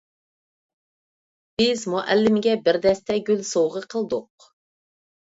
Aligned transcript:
بىز 1.61 1.83
مۇئەللىمگە 1.93 2.55
بىر 2.69 2.79
دەستە 2.85 3.17
گۈل 3.27 3.43
سوۋغا 3.51 3.83
قىلدۇق. 3.93 4.47